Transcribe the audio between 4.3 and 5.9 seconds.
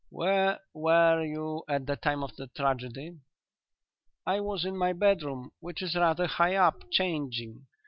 was in my bedroom, which